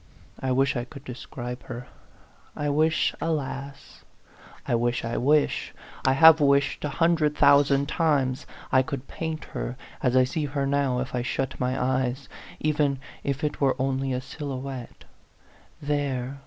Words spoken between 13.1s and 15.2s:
if it were only a silhouette.